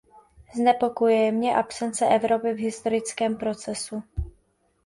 [0.55, 4.03] Znepokojuje mě absence Evropy v historickém procesu.